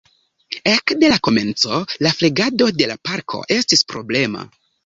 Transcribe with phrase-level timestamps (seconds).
[0.71, 4.49] Ekde la komenco la flegado de la parko estis problema.